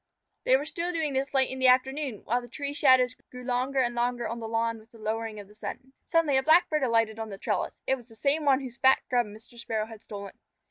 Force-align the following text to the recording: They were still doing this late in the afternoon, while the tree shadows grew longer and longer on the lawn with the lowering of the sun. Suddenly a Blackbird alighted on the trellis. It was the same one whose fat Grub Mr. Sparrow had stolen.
They 0.45 0.57
were 0.57 0.65
still 0.65 0.91
doing 0.91 1.13
this 1.13 1.31
late 1.31 1.51
in 1.51 1.59
the 1.59 1.67
afternoon, 1.67 2.23
while 2.25 2.41
the 2.41 2.47
tree 2.47 2.73
shadows 2.73 3.13
grew 3.29 3.43
longer 3.43 3.77
and 3.81 3.93
longer 3.93 4.27
on 4.27 4.39
the 4.39 4.47
lawn 4.47 4.79
with 4.79 4.89
the 4.89 4.97
lowering 4.97 5.39
of 5.39 5.47
the 5.47 5.53
sun. 5.53 5.93
Suddenly 6.07 6.37
a 6.37 6.41
Blackbird 6.41 6.81
alighted 6.81 7.19
on 7.19 7.29
the 7.29 7.37
trellis. 7.37 7.83
It 7.85 7.93
was 7.97 8.09
the 8.09 8.15
same 8.15 8.43
one 8.43 8.61
whose 8.61 8.77
fat 8.77 9.01
Grub 9.11 9.27
Mr. 9.27 9.59
Sparrow 9.59 9.85
had 9.85 10.01
stolen. 10.01 10.33